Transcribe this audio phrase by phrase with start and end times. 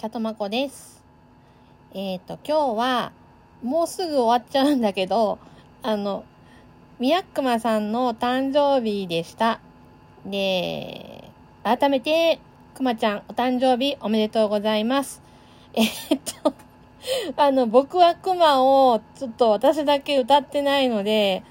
[0.00, 1.04] チャトマコです。
[1.92, 3.12] えっ、と、今日は、
[3.62, 5.38] もうすぐ終わっちゃうんだけど、
[5.82, 6.24] あの、
[6.98, 9.60] ミヤックマさんの誕生日でした。
[10.24, 11.30] で、
[11.64, 12.40] 改めて、
[12.74, 15.20] くまちゃん、お誕生日おめでとうございます。
[15.74, 15.88] えっ
[16.42, 16.54] と、
[17.36, 21.42] あの、僕はクマを、ちょっと私だけ歌ってないので、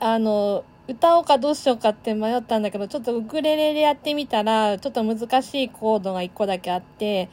[0.00, 7.28] あの、歌おうかどうしようかって迷ったんだけど、ちょっとウクレレでやってみたら、ちょっと難しいコードが一個だけあって、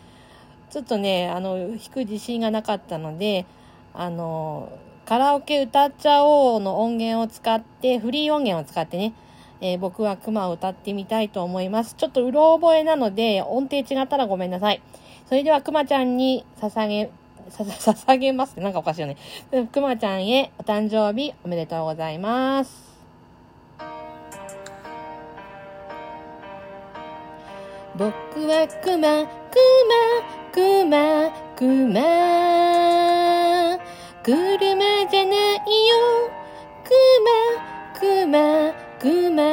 [0.73, 3.45] ちょっとね、あの、弾く自信がなかったので、
[3.94, 4.72] あの、
[5.05, 9.13] カラオケ歌っちゃおうの音源を使って、フリー音源を使ってね、
[9.62, 11.94] えー僕はクマを歌ってみたいと思います。
[11.94, 14.82] ちょっとうろ覚えなので、音程違ったらごめんなさい。
[15.27, 17.12] それではクマちゃんに捧げ、
[17.49, 19.18] さ、さ捧げますってなんかおかしいよね。
[19.71, 22.93] クマちゃんへお誕生日おめでとうございます。
[27.96, 28.10] 僕
[28.48, 29.94] はクマ、クマ、
[30.52, 31.63] クマ、ク
[31.94, 32.00] マ。
[34.24, 34.34] 車
[35.12, 35.94] じゃないよ。
[36.84, 36.90] ク
[37.24, 37.30] マ、
[38.00, 39.44] クマ、クマ。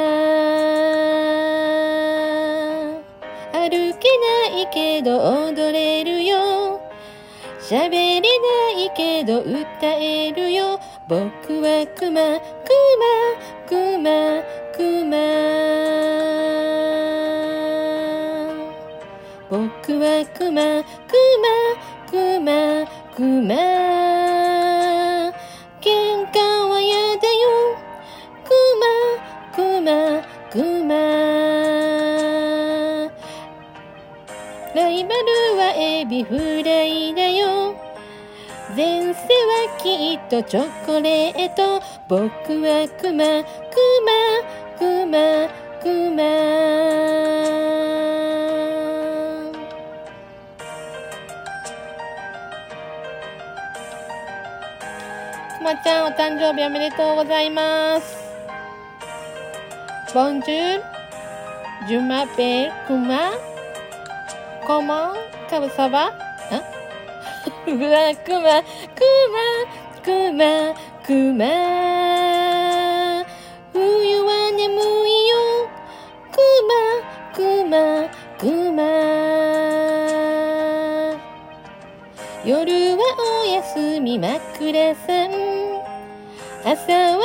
[3.53, 6.81] 歩けないけど踊れるよ。
[7.59, 8.27] 喋れな
[8.71, 10.79] いけど歌えるよ。
[11.07, 13.05] 僕はクマ、クマ、
[13.67, 14.41] クマ、
[14.75, 15.30] クマ。
[19.51, 19.59] 僕
[19.99, 21.51] はクマ、クマ、
[22.09, 23.53] クマ、クマ。
[25.81, 27.75] 喧嘩はやだよ。
[28.47, 28.87] クマ、
[29.53, 29.91] クマ、
[30.49, 30.95] クマ。
[34.73, 37.75] ライバルはエビフライだよ。
[38.73, 39.15] 前世は
[39.83, 41.81] きっとチョコレート。
[42.07, 44.13] 僕はクマ、クマ、
[44.79, 45.49] クマ、
[45.83, 47.60] クマ。
[55.73, 58.17] まちゃん、お誕生日おめでとうございます。
[60.13, 60.81] Bonjour,
[61.87, 63.31] je m'appelle Kuma.
[64.67, 65.13] Comment,
[65.49, 66.11] comment ça va?
[67.67, 68.61] んうわ、くま、
[68.91, 69.39] くま、
[70.03, 71.45] くま、くま。
[73.71, 74.75] 冬は眠
[75.07, 75.37] いよ。
[76.33, 76.35] く
[76.67, 76.75] ま、
[77.33, 78.43] くま、く
[78.73, 78.83] ま。
[82.43, 82.99] 夜は
[83.41, 85.40] おやすみ枕さん。
[86.63, 87.17] 朝は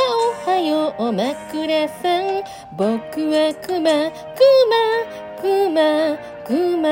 [0.47, 2.43] おはよう枕さん。
[2.73, 4.41] 僕はくま、く
[4.73, 4.81] ま、
[5.43, 6.89] くま、くま。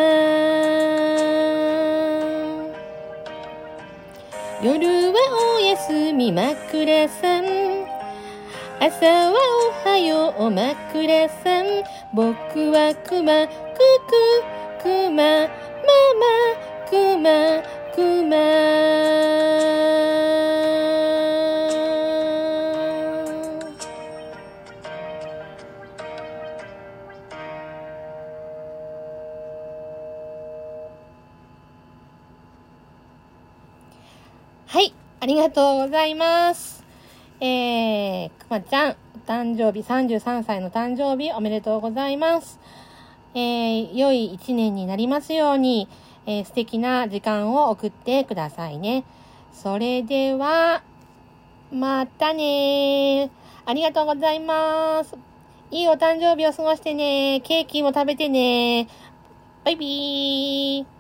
[4.63, 5.17] 夜は
[5.57, 7.45] おやすみ枕さん。
[8.79, 11.65] 朝はおはよう枕さん。
[12.13, 13.55] 僕はくま、く
[14.79, 16.29] く、くま、ママ、
[16.91, 17.63] くま、
[34.75, 36.83] はい、ありがとうございます。
[37.39, 42.59] えー、くまちゃん、お誕生日、33歳の誕生日おめでとうございます。
[43.37, 45.87] えー、良い一年になりますように、
[46.27, 49.05] えー素敵な時間を送ってくださいね。
[49.53, 50.83] それでは、
[51.73, 53.31] またね
[53.67, 55.15] ありがとうございます。
[55.71, 57.41] いいお誕生日を過ごしてね。
[57.45, 58.89] ケーキも食べてね。
[59.65, 60.94] バイビー。